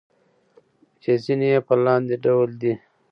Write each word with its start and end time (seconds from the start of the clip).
چې 1.01 1.11
ځينې 1.23 1.47
يې 1.53 1.59
په 1.67 1.73
لاندې 1.85 2.15
ډول 2.25 2.49
دي: 2.61 2.73